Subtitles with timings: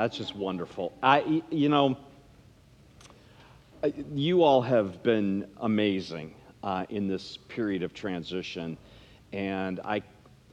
[0.00, 0.94] That's just wonderful.
[1.02, 1.98] I, you know,
[4.14, 8.78] you all have been amazing uh, in this period of transition,
[9.34, 10.00] and I,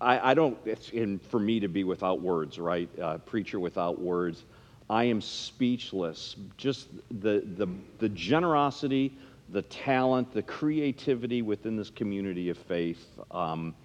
[0.02, 0.58] I, I don't.
[0.66, 2.90] It's in, for me to be without words, right?
[3.00, 4.44] Uh, preacher without words.
[4.90, 6.36] I am speechless.
[6.58, 6.90] Just
[7.22, 9.14] the the the generosity,
[9.48, 13.18] the talent, the creativity within this community of faith.
[13.32, 13.76] Um,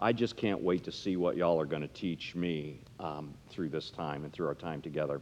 [0.00, 3.68] I just can't wait to see what y'all are going to teach me um, through
[3.68, 5.20] this time and through our time together.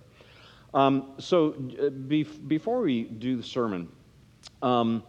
[0.72, 3.88] Um, so, uh, before we do the sermon,
[4.62, 5.02] um,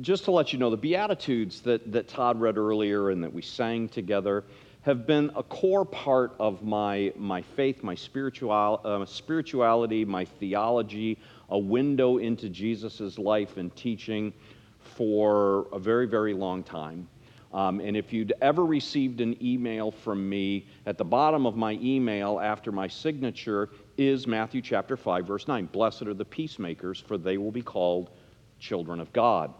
[0.00, 3.42] just to let you know, the Beatitudes that, that Todd read earlier and that we
[3.42, 4.44] sang together
[4.82, 11.18] have been a core part of my, my faith, my spiritual, uh, spirituality, my theology,
[11.50, 14.32] a window into Jesus' life and teaching
[14.80, 17.08] for a very, very long time.
[17.52, 21.78] Um, and if you'd ever received an email from me, at the bottom of my
[21.80, 25.66] email after my signature is Matthew chapter 5, verse 9.
[25.66, 28.10] Blessed are the peacemakers, for they will be called
[28.58, 29.54] children of God.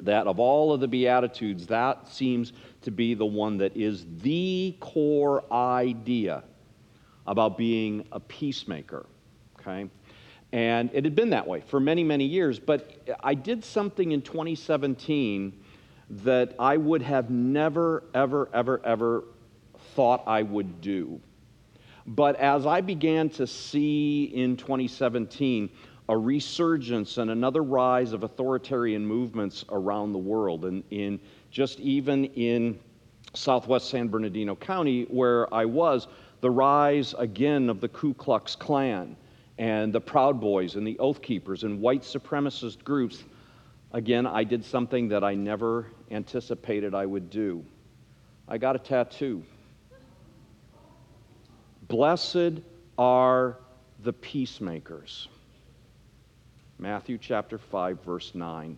[0.00, 4.76] That of all of the Beatitudes, that seems to be the one that is the
[4.78, 6.44] core idea
[7.26, 9.06] about being a peacemaker.
[9.58, 9.90] Okay?
[10.52, 12.60] And it had been that way for many, many years.
[12.60, 15.64] But I did something in 2017
[16.08, 19.24] that I would have never, ever, ever, ever
[19.94, 21.20] thought I would do.
[22.06, 25.68] But as I began to see in 2017
[26.08, 31.18] a resurgence and another rise of authoritarian movements around the world, and in
[31.50, 32.78] just even in
[33.34, 36.06] southwest San Bernardino County, where I was,
[36.40, 39.16] the rise again of the Ku Klux Klan
[39.58, 43.24] and the Proud Boys and the Oath Keepers and white supremacist groups
[43.96, 47.64] Again, I did something that I never anticipated I would do.
[48.46, 49.42] I got a tattoo.
[51.88, 52.60] Blessed
[52.98, 53.56] are
[54.02, 55.28] the peacemakers.
[56.78, 58.76] Matthew chapter 5, verse 9.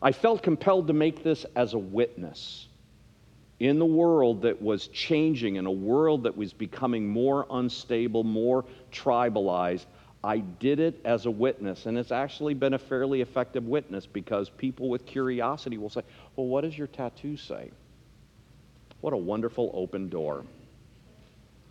[0.00, 2.68] I felt compelled to make this as a witness
[3.60, 8.64] in the world that was changing, in a world that was becoming more unstable, more
[8.90, 9.84] tribalized.
[10.24, 14.48] I did it as a witness, and it's actually been a fairly effective witness because
[14.48, 16.00] people with curiosity will say,
[16.34, 17.70] Well, what does your tattoo say?
[19.02, 20.46] What a wonderful open door.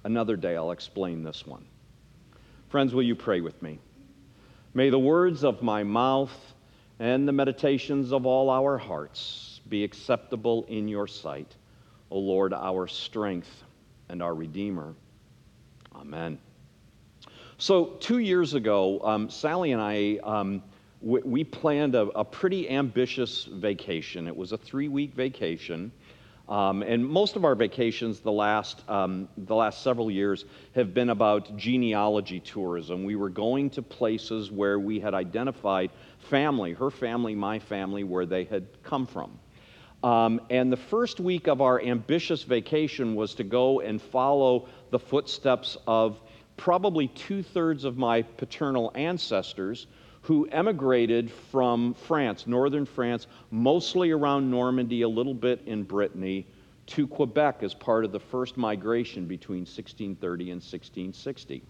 [0.03, 1.65] Another day I'll explain this one.
[2.69, 3.79] Friends, will you pray with me?
[4.75, 6.53] May the words of my mouth
[6.99, 11.55] and the meditations of all our hearts be acceptable in your sight,
[12.11, 13.63] O Lord, our strength
[14.09, 14.93] and our Redeemer.
[15.95, 16.37] Amen.
[17.57, 20.63] So, two years ago, um, Sally and I, um,
[21.01, 24.27] we, we, planned a, a, pretty ambitious vacation.
[24.27, 25.91] It was a three week vacation.
[26.49, 31.09] Um, and most of our vacations the last, um, the last several years have been
[31.09, 33.03] about genealogy tourism.
[33.03, 35.91] We were going to places where we had identified
[36.29, 39.39] family, her family, my family, where they had come from.
[40.03, 44.99] Um, and the first week of our ambitious vacation was to go and follow the
[44.99, 46.19] footsteps of
[46.57, 49.87] probably two thirds of my paternal ancestors
[50.23, 56.47] who emigrated from France, northern France, mostly around Normandy, a little bit in Brittany,
[56.85, 61.61] to Quebec as part of the first migration between 1630 and 1660.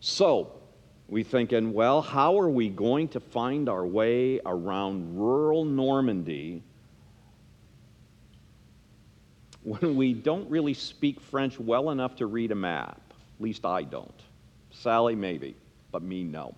[0.00, 0.52] So,
[1.08, 6.62] we thinking, well, how are we going to find our way around rural Normandy
[9.62, 12.99] when we don't really speak French well enough to read a map?
[13.40, 14.22] Least I don't.
[14.70, 15.56] Sally, maybe,
[15.90, 16.54] but me, no.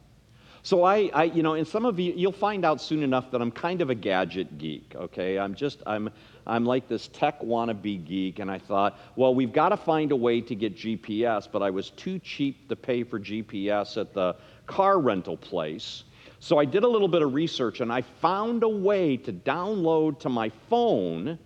[0.65, 3.43] So I, I, you know, and some of you, you'll find out soon enough that
[3.43, 5.37] I'm kind of a gadget geek, okay?
[5.37, 6.10] I'm just, I'm,
[6.47, 10.16] I'm like this tech wannabe geek, and I thought, well, we've got to find a
[10.16, 14.37] way to get GPS, but I was too cheap to pay for GPS at the
[14.66, 16.04] car rental place.
[16.38, 20.20] So I did a little bit of research, and I found a way to download
[20.20, 21.41] to my phone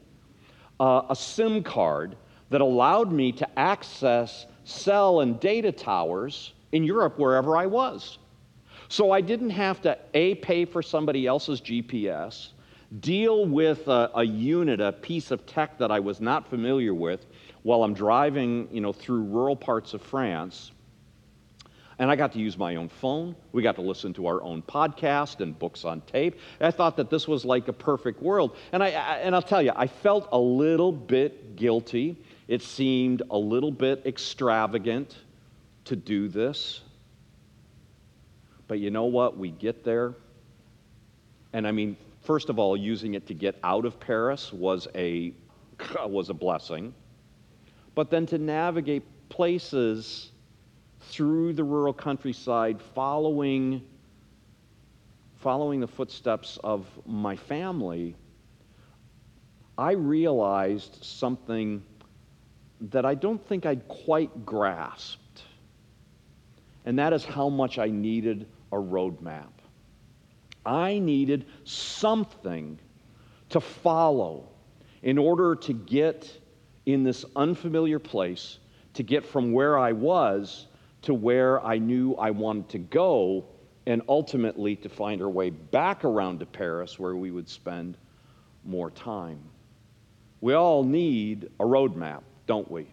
[0.78, 2.16] uh, a SIM card
[2.50, 8.18] that allowed me to access cell and data towers in Europe wherever I was.
[8.88, 12.48] So I didn't have to A, pay for somebody else's GPS,
[13.00, 17.26] deal with a, a, unit, a piece of tech that I was not familiar with
[17.62, 20.72] while I'm driving, you know, through rural parts of France.
[21.98, 23.34] And I got to use my own phone.
[23.52, 26.38] We got to listen to our own podcast and books on tape.
[26.60, 28.56] I thought that this was like a perfect world.
[28.72, 33.22] And, I, I and I'll tell you, I felt a little bit guilty it seemed
[33.30, 35.16] a little bit extravagant
[35.84, 36.80] to do this.
[38.68, 39.36] But you know what?
[39.36, 40.14] We get there.
[41.52, 45.32] And I mean, first of all, using it to get out of Paris was a,
[46.06, 46.94] was a blessing.
[47.94, 50.30] But then to navigate places
[51.00, 53.82] through the rural countryside, following,
[55.36, 58.14] following the footsteps of my family,
[59.78, 61.82] I realized something
[62.80, 65.42] that I don't think I'd quite grasped.
[66.84, 69.50] And that is how much I needed a roadmap.
[70.64, 72.78] I needed something
[73.50, 74.48] to follow
[75.02, 76.30] in order to get
[76.86, 78.58] in this unfamiliar place,
[78.94, 80.66] to get from where I was
[81.06, 83.44] to where I knew I wanted to go,
[83.86, 87.96] and ultimately to find our way back around to Paris where we would spend
[88.64, 89.38] more time.
[90.40, 92.86] We all need a roadmap, don't we?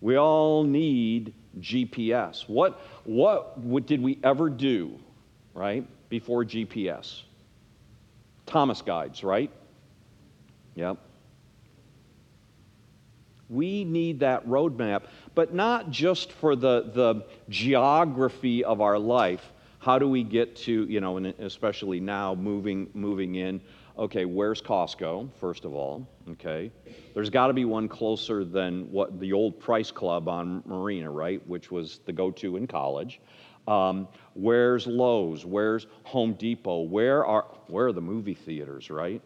[0.00, 2.48] We all need GPS.
[2.48, 4.98] What, what, what did we ever do,
[5.54, 7.22] right, before GPS?
[8.46, 9.50] Thomas guides, right?
[10.74, 10.98] Yep.
[13.50, 19.52] We need that roadmap, but not just for the, the geography of our life.
[19.80, 23.60] How do we get to, you know, and especially now moving, moving in,
[23.98, 26.06] okay, where's Costco, first of all?
[26.30, 26.70] Okay.
[27.14, 31.46] There's got to be one closer than what the old Price Club on Marina, right?
[31.48, 33.20] Which was the go to in college.
[33.66, 35.44] Um, where's Lowe's?
[35.44, 36.82] Where's Home Depot?
[36.82, 39.20] Where are, where are the movie theaters, right?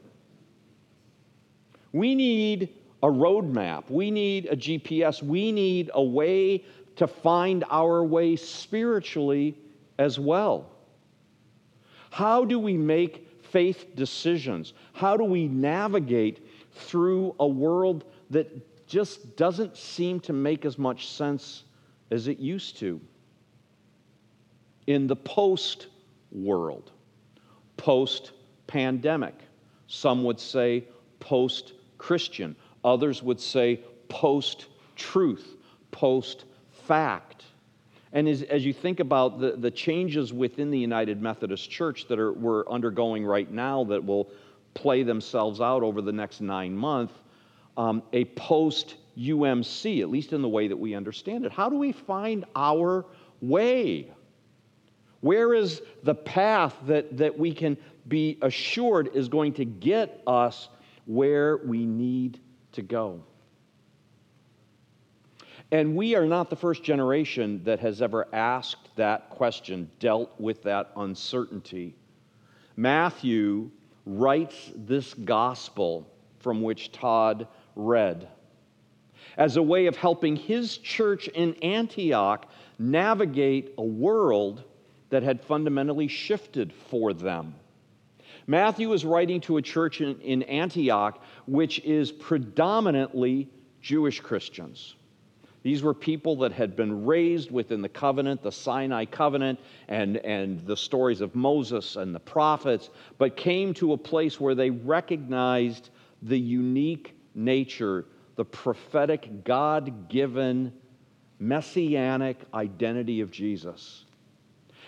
[1.93, 2.71] We need
[3.03, 3.91] a roadmap.
[3.91, 5.23] We need a GPS.
[5.23, 6.65] We need a way
[6.97, 9.57] to find our way spiritually
[9.99, 10.71] as well.
[12.11, 14.73] How do we make faith decisions?
[14.95, 21.09] How do we navigate through a world that just doesn't seem to make as much
[21.09, 21.65] sense
[22.11, 23.01] as it used to?
[24.87, 25.87] In the post
[26.33, 26.91] world,
[27.77, 28.33] post
[28.67, 29.35] pandemic,
[29.87, 30.85] some would say
[31.21, 34.67] post Christian, others would say post
[34.97, 35.57] truth,
[35.91, 36.47] post
[36.87, 37.45] fact.
[38.13, 42.19] And as, as you think about the, the changes within the United Methodist Church that
[42.19, 44.31] are, we're undergoing right now that will
[44.75, 47.15] play themselves out over the next nine months,
[47.77, 51.53] um, a post UMC, at least in the way that we understand it.
[51.53, 53.07] How do we find our
[53.41, 54.11] way?
[55.21, 57.77] Where is the path that, that we can
[58.09, 60.69] be assured is going to get us
[61.07, 62.41] where we need
[62.73, 63.23] to go?
[65.73, 70.63] And we are not the first generation that has ever asked that question, dealt with
[70.65, 71.97] that uncertainty.
[72.77, 73.71] Matthew
[74.05, 76.07] writes this gospel
[76.41, 78.29] from which Todd read
[79.39, 84.65] as a way of helping his church in Antioch navigate a world
[85.09, 87.55] that had fundamentally shifted for them.
[88.47, 93.49] Matthew is writing to a church in, in Antioch which is predominantly
[93.81, 94.97] Jewish Christians.
[95.63, 100.61] These were people that had been raised within the covenant, the Sinai covenant, and, and
[100.67, 105.91] the stories of Moses and the prophets, but came to a place where they recognized
[106.23, 110.73] the unique nature, the prophetic, God given,
[111.39, 114.05] messianic identity of Jesus.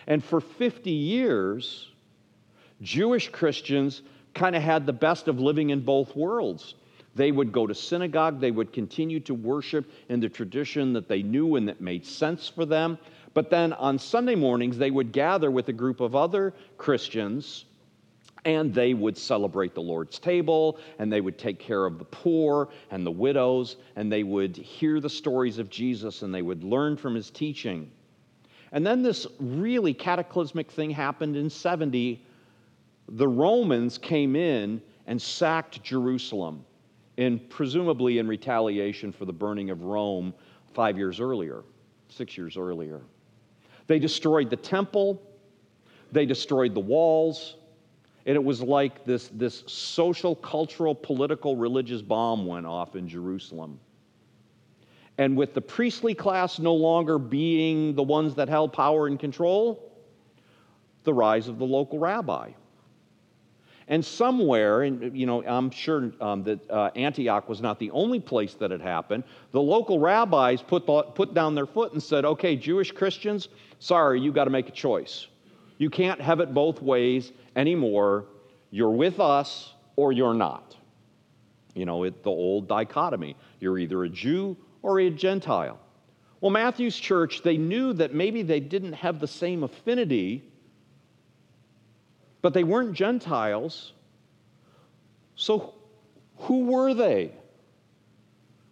[0.07, 1.91] And for 50 years,
[2.83, 4.03] Jewish Christians
[4.35, 6.75] kind of had the best of living in both worlds.
[7.15, 11.23] They would go to synagogue, they would continue to worship in the tradition that they
[11.23, 12.99] knew and that made sense for them.
[13.35, 17.67] But then on Sunday mornings, they would gather with a group of other Christians
[18.45, 22.69] and they would celebrate the Lord's table, and they would take care of the poor
[22.91, 26.97] and the widows, and they would hear the stories of Jesus, and they would learn
[26.97, 27.91] from his teaching.
[28.73, 32.23] And then this really cataclysmic thing happened in 70.
[33.09, 36.67] The Romans came in and sacked Jerusalem
[37.17, 40.35] in presumably in retaliation for the burning of Rome
[40.73, 41.63] five years earlier,
[42.09, 43.01] six years earlier.
[43.87, 45.23] They destroyed the temple,
[46.11, 47.57] they destroyed the walls,
[48.27, 53.79] and it was like this, this social, cultural, political, religious bomb went off in Jerusalem.
[55.19, 59.93] And with the priestly class no longer being the ones that held power and control,
[61.05, 62.51] the rise of the local rabbi.
[63.89, 68.19] And somewhere, and you know, I'm sure um, that uh, Antioch was not the only
[68.19, 69.25] place that it happened.
[69.53, 73.49] The local rabbis put, the, put down their foot and said, okay, Jewish Christians,
[73.81, 75.27] sorry, you got to make a choice.
[75.77, 78.25] You can't have it both ways anymore.
[78.71, 80.77] You're with us or you're not.
[81.75, 83.37] You know, it, the old dichotomy.
[83.61, 85.79] You're either a Jew or a Gentile.
[86.41, 90.45] Well, Matthew's church, they knew that maybe they didn't have the same affinity
[92.45, 93.95] but they weren't Gentiles.
[95.35, 95.73] So
[96.41, 97.33] who were they?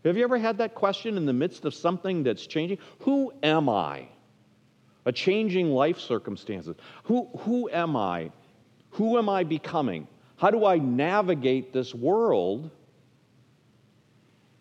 [0.04, 2.76] Have you ever had that question in the midst of something that's changing?
[2.98, 4.08] Who am I?
[5.06, 6.76] A changing life circumstances.
[7.04, 8.30] Who, who am I?
[8.90, 10.06] Who am I becoming?
[10.36, 12.70] How do I navigate this world?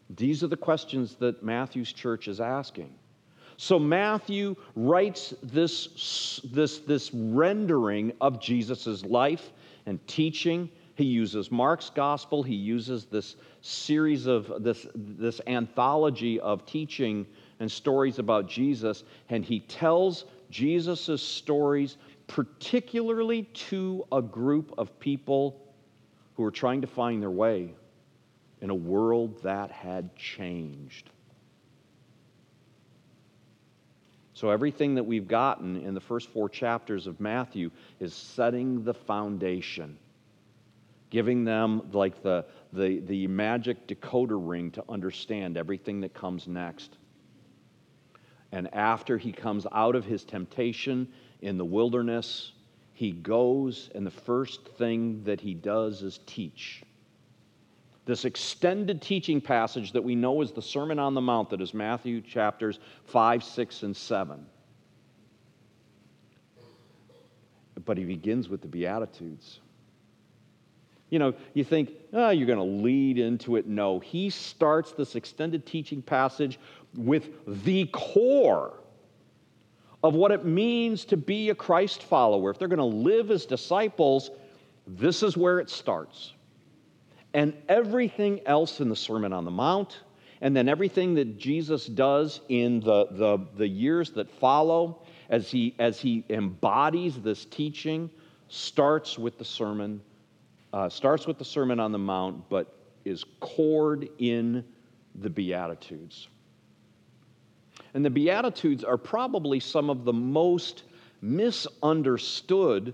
[0.09, 2.93] These are the questions that Matthew's church is asking.
[3.61, 9.51] So Matthew writes this, this, this rendering of Jesus' life
[9.85, 10.67] and teaching.
[10.95, 17.27] He uses Mark's gospel, he uses this series of this, this anthology of teaching
[17.59, 25.61] and stories about Jesus, and he tells Jesus' stories particularly to a group of people
[26.33, 27.75] who are trying to find their way
[28.61, 31.11] in a world that had changed.
[34.41, 37.69] So, everything that we've gotten in the first four chapters of Matthew
[37.99, 39.99] is setting the foundation,
[41.11, 46.97] giving them like the, the, the magic decoder ring to understand everything that comes next.
[48.51, 51.09] And after he comes out of his temptation
[51.41, 52.51] in the wilderness,
[52.93, 56.81] he goes, and the first thing that he does is teach
[58.05, 61.73] this extended teaching passage that we know is the Sermon on the Mount, that is
[61.73, 64.45] Matthew chapters 5, 6, and 7.
[67.85, 69.59] But he begins with the Beatitudes.
[71.09, 73.67] You know, you think, oh, you're going to lead into it.
[73.67, 76.59] No, he starts this extended teaching passage
[76.95, 77.29] with
[77.63, 78.79] the core
[80.03, 82.49] of what it means to be a Christ follower.
[82.49, 84.31] If they're going to live as disciples,
[84.87, 86.33] this is where it starts
[87.33, 89.99] and everything else in the Sermon on the Mount,
[90.41, 95.75] and then everything that Jesus does in the, the, the years that follow as he,
[95.79, 98.09] as he embodies this teaching
[98.49, 100.01] starts with the sermon,
[100.73, 104.65] uh, starts with the Sermon on the Mount, but is cored in
[105.15, 106.27] the Beatitudes.
[107.93, 110.83] And the Beatitudes are probably some of the most
[111.21, 112.93] misunderstood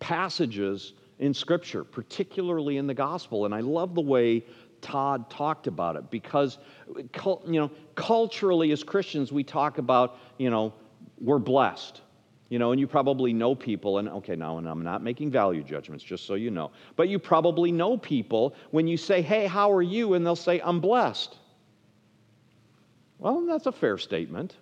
[0.00, 3.44] passages in Scripture, particularly in the gospel.
[3.44, 4.44] And I love the way
[4.80, 6.58] Todd talked about it because,
[6.96, 10.74] you know, culturally as Christians, we talk about, you know,
[11.20, 12.02] we're blessed.
[12.50, 15.64] You know, and you probably know people, and okay, now, and I'm not making value
[15.64, 19.72] judgments, just so you know, but you probably know people when you say, hey, how
[19.72, 20.14] are you?
[20.14, 21.38] And they'll say, I'm blessed.
[23.18, 24.56] Well, that's a fair statement.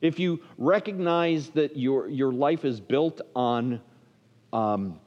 [0.00, 3.80] If you recognize that your, your life is built on
[4.52, 5.00] um,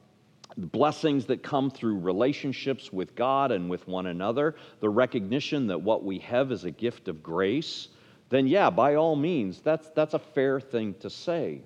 [0.56, 6.04] blessings that come through relationships with God and with one another, the recognition that what
[6.04, 7.88] we have is a gift of grace,
[8.28, 11.62] then yeah, by all means, that's, that's a fair thing to say.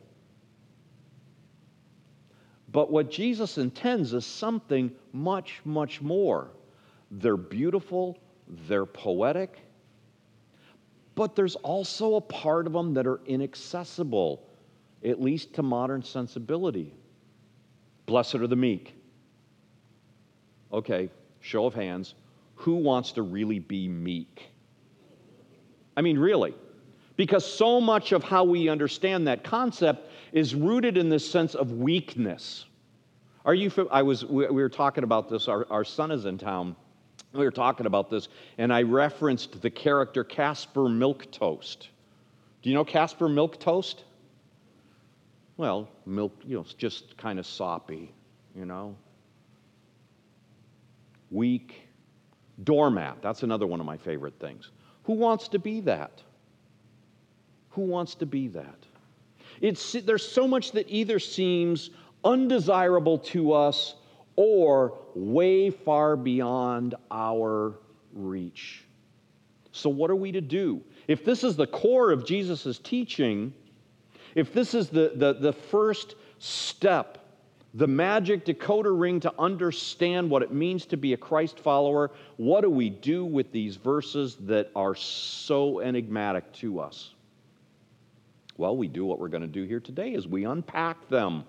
[2.70, 6.50] But what Jesus intends is something much, much more.
[7.10, 9.60] They're beautiful, they're poetic,
[11.14, 14.42] but there's also a part of them that are inaccessible,
[15.04, 16.92] at least to modern sensibility.
[18.06, 18.94] Blessed are the meek.
[20.72, 22.14] Okay, show of hands.
[22.56, 24.50] Who wants to really be meek?
[25.96, 26.54] I mean, really.
[27.16, 31.72] Because so much of how we understand that concept is rooted in this sense of
[31.72, 32.64] weakness.
[33.44, 36.74] Are you, I was, we were talking about this, our, our son is in town.
[37.32, 41.88] We were talking about this, and I referenced the character Caspar Milquetoast.
[42.62, 43.96] Do you know Caspar Milquetoast?
[45.56, 48.12] Well, milk, you know, it's just kind of soppy,
[48.54, 48.96] you know.
[51.30, 51.88] Weak.
[52.62, 54.70] Doormat, that's another one of my favorite things.
[55.04, 56.22] Who wants to be that?
[57.70, 58.78] Who wants to be that?
[59.60, 61.90] It's, there's so much that either seems
[62.24, 63.96] undesirable to us
[64.36, 67.74] or way far beyond our
[68.12, 68.84] reach.
[69.72, 70.80] So, what are we to do?
[71.08, 73.52] If this is the core of Jesus' teaching,
[74.34, 77.18] if this is the, the, the first step,
[77.74, 82.60] the magic decoder ring to understand what it means to be a Christ follower, what
[82.62, 87.10] do we do with these verses that are so enigmatic to us?
[88.56, 91.44] Well, we do what we're going to do here today is we unpack them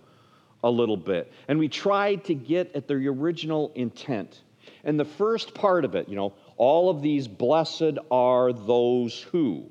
[0.63, 4.41] a little bit and we try to get at the original intent.
[4.83, 9.69] And the first part of it, you know, all of these blessed are those who.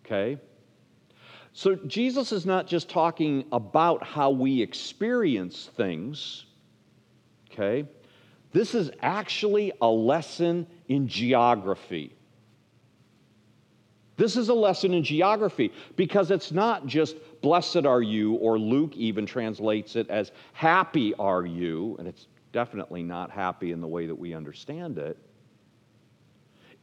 [0.00, 0.38] Okay?
[1.58, 6.44] So Jesus is not just talking about how we experience things,
[7.50, 7.84] okay?
[8.52, 12.14] This is actually a lesson in geography.
[14.16, 18.94] This is a lesson in geography because it's not just blessed are you, or Luke
[18.94, 24.06] even translates it as happy are you, and it's definitely not happy in the way
[24.06, 25.18] that we understand it.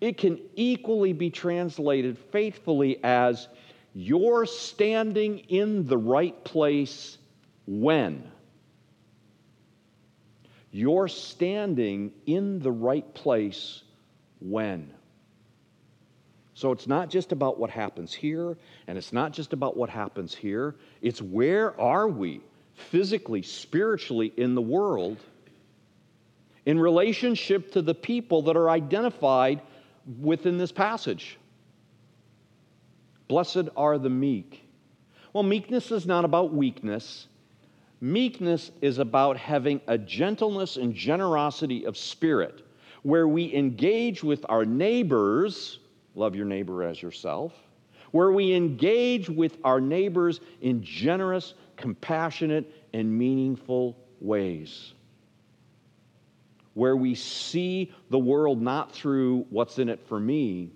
[0.01, 3.47] It can equally be translated faithfully as
[3.95, 7.17] you're standing in the right place
[7.65, 8.29] when.
[10.69, 13.83] You're standing in the right place
[14.41, 14.91] when.
[16.55, 20.35] So it's not just about what happens here, and it's not just about what happens
[20.35, 20.75] here.
[21.01, 22.41] It's where are we
[22.73, 25.17] physically, spiritually in the world
[26.65, 29.61] in relationship to the people that are identified
[30.19, 31.37] within this passage.
[33.27, 34.67] Blessed are the meek.
[35.33, 37.27] Well, meekness is not about weakness.
[38.01, 42.61] Meekness is about having a gentleness and generosity of spirit
[43.03, 45.79] where we engage with our neighbors,
[46.15, 47.53] love your neighbor as yourself,
[48.11, 54.93] where we engage with our neighbors in generous, compassionate, and meaningful ways.
[56.73, 60.71] Where we see the world not through what's in it for me,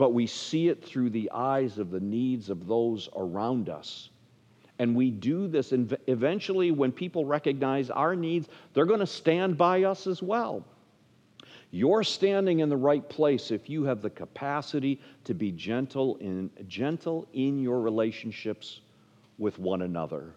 [0.00, 4.08] but we see it through the eyes of the needs of those around us.
[4.78, 9.58] And we do this, and eventually, when people recognize our needs, they're going to stand
[9.58, 10.64] by us as well.
[11.70, 16.48] You're standing in the right place if you have the capacity to be gentle in,
[16.66, 18.80] gentle in your relationships
[19.36, 20.32] with one another.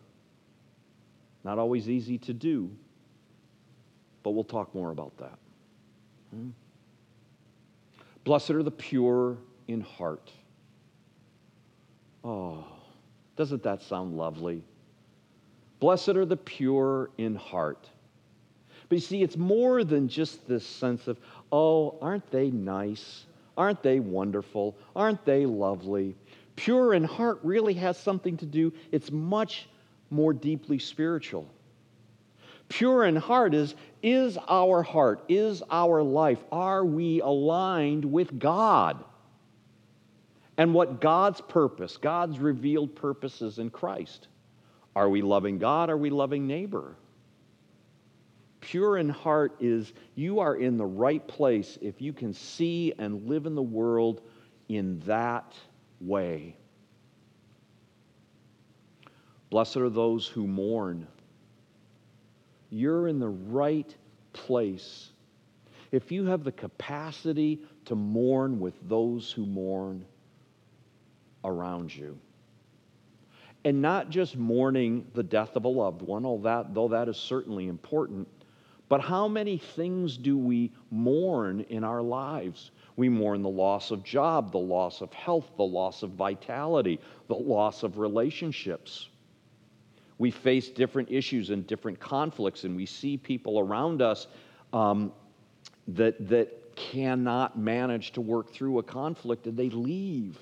[1.46, 2.70] Not always easy to do,
[4.24, 5.39] but we'll talk more about that.
[6.32, 6.50] Hmm?
[8.25, 10.32] Blessed are the pure in heart.
[12.24, 12.65] Oh,
[13.36, 14.63] doesn't that sound lovely?
[15.79, 17.89] Blessed are the pure in heart.
[18.88, 21.20] But you see, it's more than just this sense of,
[21.51, 23.25] oh, aren't they nice?
[23.58, 24.77] Aren't they wonderful?
[24.96, 26.15] Aren't they lovely?
[26.55, 29.67] Pure in heart really has something to do, it's much
[30.10, 31.48] more deeply spiritual.
[32.70, 39.03] Pure in heart is is our heart, is our life, are we aligned with God?
[40.57, 44.27] And what God's purpose, God's revealed purposes in Christ.
[44.95, 45.89] Are we loving God?
[45.89, 46.95] Are we loving neighbor?
[48.62, 53.27] Pure in heart is you are in the right place if you can see and
[53.27, 54.21] live in the world
[54.69, 55.54] in that
[55.99, 56.56] way.
[59.49, 61.08] Blessed are those who mourn.
[62.69, 63.93] You're in the right
[64.32, 65.10] place.
[65.91, 70.06] If you have the capacity to mourn with those who mourn,
[71.43, 72.17] around you.
[73.65, 77.17] And not just mourning the death of a loved one, all that, though that is
[77.17, 78.27] certainly important,
[78.89, 82.71] but how many things do we mourn in our lives?
[82.95, 87.36] We mourn the loss of job, the loss of health, the loss of vitality, the
[87.36, 89.10] loss of relationships.
[90.19, 94.27] We face different issues and different conflicts, and we see people around us
[94.73, 95.12] um,
[95.88, 100.38] that, that cannot manage to work through a conflict and they leave.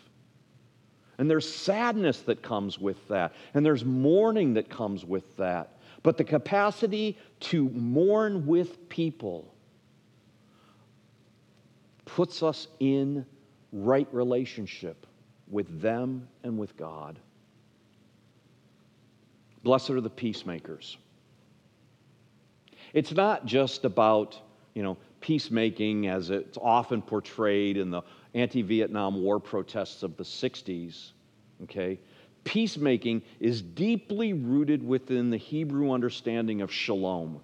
[1.22, 3.34] And there's sadness that comes with that.
[3.54, 5.78] And there's mourning that comes with that.
[6.02, 9.54] But the capacity to mourn with people
[12.06, 13.24] puts us in
[13.72, 15.06] right relationship
[15.48, 17.20] with them and with God.
[19.62, 20.98] Blessed are the peacemakers.
[22.94, 24.42] It's not just about,
[24.74, 28.02] you know, peacemaking as it's often portrayed in the
[28.34, 31.12] anti Vietnam War protests of the 60s,
[31.64, 32.00] okay,
[32.44, 37.42] peacemaking is deeply rooted within the Hebrew understanding of shalom.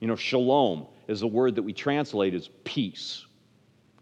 [0.00, 3.24] You know, shalom is a word that we translate as peace.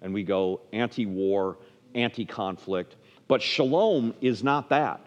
[0.03, 1.59] And we go anti war,
[1.95, 2.97] anti conflict.
[3.29, 5.01] But shalom is not that.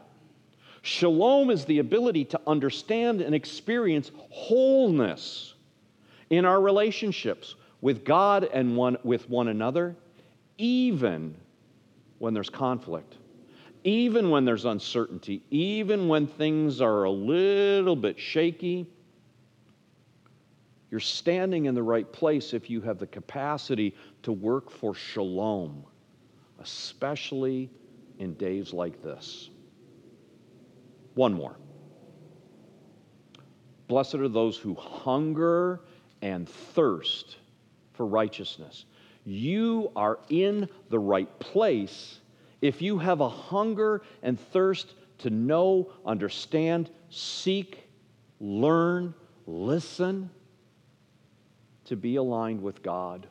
[0.83, 5.53] Shalom is the ability to understand and experience wholeness
[6.29, 9.95] in our relationships with God and one, with one another
[10.63, 11.36] even
[12.19, 13.17] when there's conflict,
[13.84, 18.88] even when there's uncertainty, even when things are a little bit shaky.
[20.89, 25.84] You're standing in the right place if you have the capacity to work for shalom,
[26.60, 27.69] especially
[28.19, 29.49] in days like this.
[31.15, 31.58] One more.
[33.89, 35.82] Blessed are those who hunger
[36.21, 37.36] and thirst
[37.91, 38.86] for righteousness
[39.25, 42.19] you are in the right place
[42.63, 47.89] if you have a hunger and thirst to know, understand, seek,
[48.39, 49.13] learn,
[49.45, 50.29] listen,
[51.86, 53.27] to be aligned with God.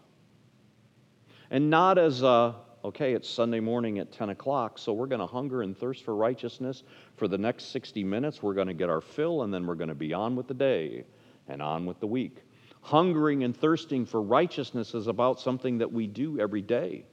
[1.51, 5.27] And not as a, okay, it's Sunday morning at 10 o'clock, so we're going to
[5.27, 6.83] hunger and thirst for righteousness
[7.17, 8.43] for the next 60 minutes.
[8.43, 10.55] We're going to get our fill, and then we're going to be on with the
[10.55, 11.05] day
[11.49, 12.43] and on with the week.
[12.83, 17.05] Hungering and thirsting for righteousness is about something that we do every day,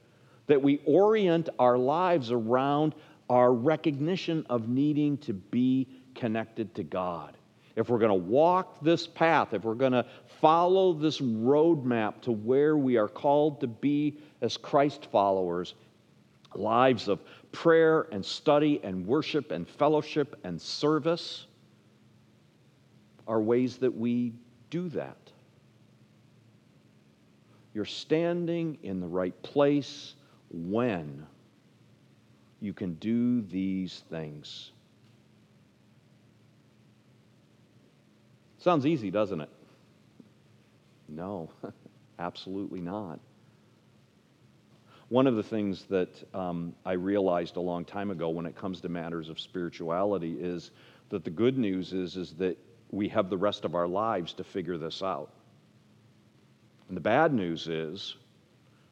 [0.46, 2.94] that we orient our lives around
[3.28, 7.36] our recognition of needing to be connected to God.
[7.76, 10.04] If we're going to walk this path, if we're going to
[10.40, 15.74] follow this roadmap to where we are called to be as Christ followers,
[16.56, 17.20] lives of
[17.52, 21.46] prayer and study and worship and fellowship and service
[23.28, 24.34] are ways that we
[24.68, 25.16] do that.
[27.74, 30.14] You're standing in the right place
[30.50, 31.26] when
[32.60, 34.72] you can do these things.
[38.58, 39.48] Sounds easy, doesn't it?
[41.08, 41.50] No,
[42.18, 43.18] absolutely not.
[45.08, 48.80] One of the things that um, I realized a long time ago when it comes
[48.82, 50.70] to matters of spirituality is
[51.08, 52.56] that the good news is, is that
[52.92, 55.32] we have the rest of our lives to figure this out.
[56.90, 58.16] And the bad news is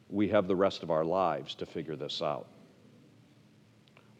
[0.08, 2.46] we have the rest of our lives to figure this out.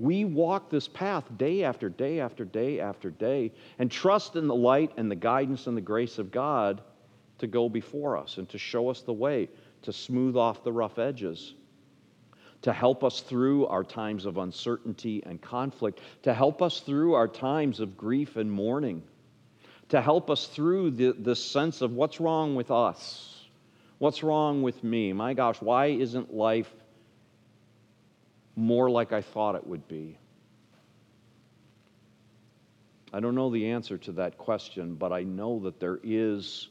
[0.01, 4.55] We walk this path day after day after day after day and trust in the
[4.55, 6.81] light and the guidance and the grace of God
[7.39, 9.49] to go before us and to show us the way,
[9.83, 11.55] to smooth off the rough edges,
[12.63, 17.29] to help us through our times of uncertainty and conflict, to help us through our
[17.29, 19.05] times of grief and mourning,
[19.89, 23.38] to help us through the, the sense of what's wrong with us,
[23.99, 25.13] what's wrong with me.
[25.13, 26.73] My gosh, why isn't life
[28.57, 30.19] more like I thought it would be?
[33.13, 36.69] I don't know the answer to that question, but I know that there is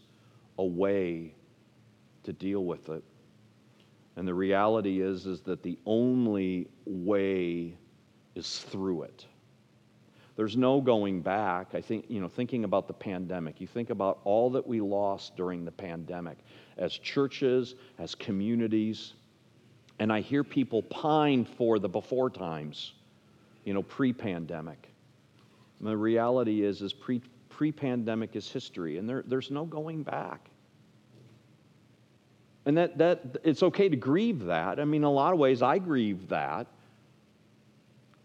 [0.58, 1.34] a way
[2.24, 3.04] to deal with it.
[4.16, 7.74] And the reality is, is that the only way
[8.36, 9.26] is through it.
[10.38, 11.74] There's no going back.
[11.74, 15.36] I think, you know, thinking about the pandemic, you think about all that we lost
[15.36, 16.38] during the pandemic
[16.78, 19.14] as churches, as communities,
[19.98, 22.94] and I hear people pine for the before times,
[23.66, 24.90] you know, pre pandemic.
[25.82, 30.52] The reality is, is pre pandemic is history, and there, there's no going back.
[32.68, 34.80] And that, that it's okay to grieve that.
[34.80, 36.68] I mean, in a lot of ways, I grieve that.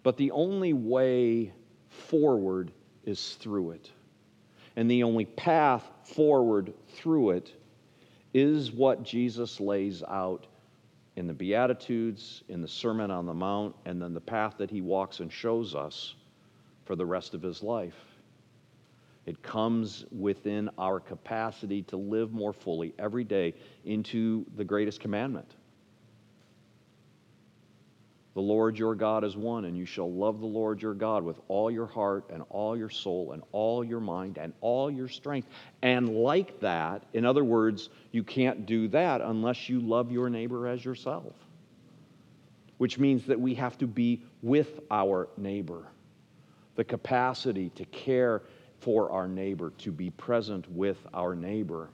[0.03, 1.53] But the only way
[1.93, 2.73] forward
[3.05, 3.91] is through it.
[4.77, 7.53] And the only path forward through it
[8.33, 10.47] is what Jesus lays out
[11.17, 14.81] in the Beatitudes, in the Sermon on the Mount, and then the path that he
[14.81, 16.15] walks and shows us
[16.85, 17.97] for the rest of his life.
[19.27, 25.55] It comes within our capacity to live more fully every day into the greatest commandment.
[28.35, 31.39] The Lord your God is one, and you shall love the Lord your God with
[31.49, 35.49] all your heart and all your soul and all your mind and all your strength.
[35.83, 40.67] And like that, in other words, you can't do that unless you love your neighbor
[40.67, 41.35] as yourself,
[42.79, 45.87] which means that we have to be with our neighbor.
[46.77, 48.43] The capacity to care
[48.81, 51.91] for our neighbor, to be present with our neighbor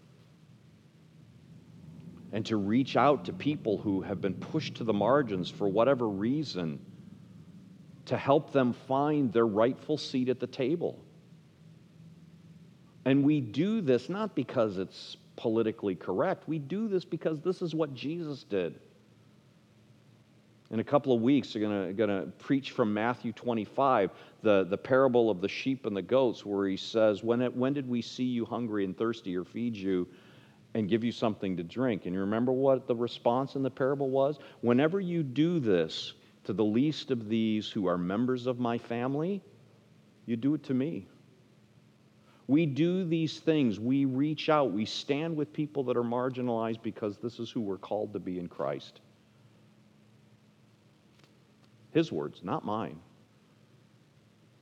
[2.32, 6.08] and to reach out to people who have been pushed to the margins for whatever
[6.08, 6.78] reason
[8.06, 10.98] to help them find their rightful seat at the table.
[13.04, 17.74] And we do this not because it's politically correct, we do this because this is
[17.74, 18.78] what Jesus did.
[20.70, 24.10] In a couple of weeks, we're going to preach from Matthew 25,
[24.42, 27.72] the, the parable of the sheep and the goats, where he says, when, it, when
[27.72, 30.06] did we see you hungry and thirsty or feed you?
[30.74, 32.04] And give you something to drink.
[32.04, 34.38] And you remember what the response in the parable was?
[34.60, 36.12] Whenever you do this
[36.44, 39.42] to the least of these who are members of my family,
[40.26, 41.06] you do it to me.
[42.46, 43.78] We do these things.
[43.78, 44.72] We reach out.
[44.72, 48.38] We stand with people that are marginalized because this is who we're called to be
[48.38, 49.00] in Christ.
[51.92, 53.00] His words, not mine.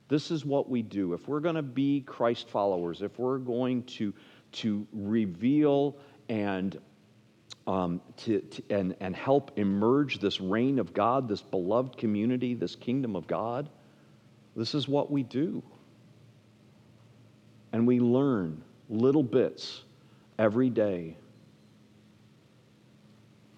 [0.08, 1.14] This is what we do.
[1.14, 4.14] If we're going to be Christ followers, if we're going to
[4.52, 5.96] to reveal
[6.28, 6.78] and
[7.66, 12.76] um, to, to, and, and help emerge this reign of God, this beloved community, this
[12.76, 13.68] kingdom of God.
[14.54, 15.62] This is what we do.
[17.72, 19.82] And we learn little bits
[20.38, 21.16] every day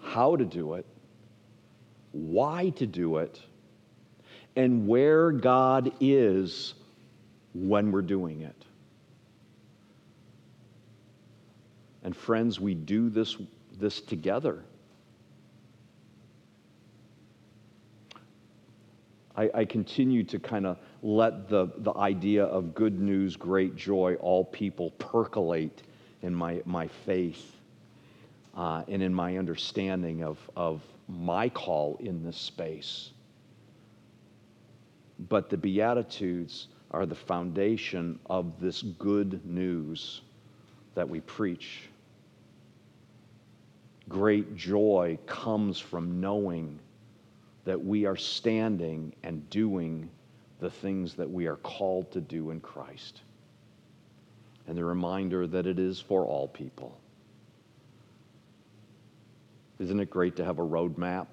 [0.01, 0.87] how to do it,
[2.13, 3.41] why to do it,
[4.57, 6.75] and where God is
[7.55, 8.65] when we're doing it.
[12.09, 13.37] And friends, we do this,
[13.79, 14.65] this together.
[19.37, 24.15] I, I continue to kind of let the, the idea of good news, great joy,
[24.21, 25.83] all people percolate
[26.23, 27.57] in my, my faith
[28.57, 33.11] uh, and in my understanding of, of my call in this space.
[35.29, 40.23] But the Beatitudes are the foundation of this good news
[40.95, 41.91] that we preach.
[44.09, 46.79] Great joy comes from knowing
[47.65, 50.09] that we are standing and doing
[50.61, 53.21] the things that we are called to do in Christ.
[54.67, 56.99] And the reminder that it is for all people.
[59.79, 61.29] Isn't it great to have a roadmap?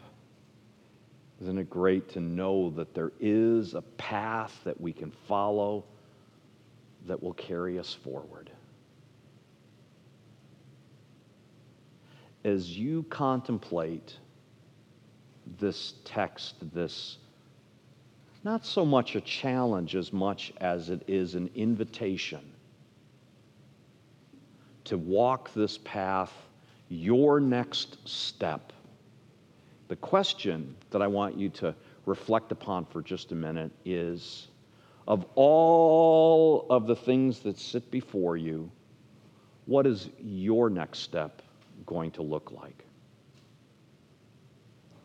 [1.42, 5.84] Isn't it great to know that there is a path that we can follow
[7.08, 8.50] that will carry us forward?
[12.46, 14.20] As you contemplate
[15.60, 17.18] this text, this
[18.44, 22.52] not so much a challenge as much as it is an invitation
[24.84, 26.32] to walk this path,
[26.88, 28.72] your next step.
[29.88, 31.74] The question that I want you to
[32.06, 34.50] reflect upon for just a minute is
[35.08, 38.70] of all of the things that sit before you,
[39.66, 41.42] what is your next step
[41.86, 42.86] going to look like?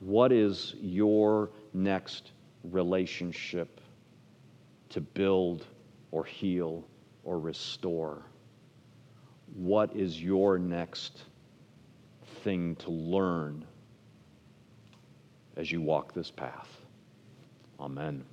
[0.00, 2.32] What is your next
[2.64, 3.80] relationship
[4.90, 5.66] to build
[6.10, 6.86] or heal
[7.24, 8.22] or restore?
[9.54, 11.24] What is your next
[12.42, 13.64] thing to learn
[15.56, 16.68] as you walk this path?
[17.78, 18.24] Amen.